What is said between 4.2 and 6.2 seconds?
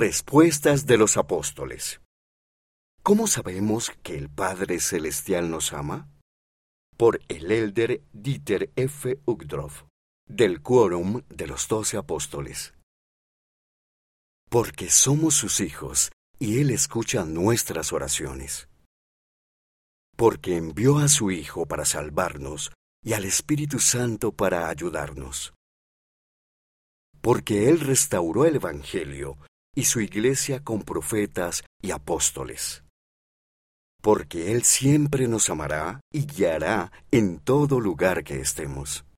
Padre Celestial nos ama?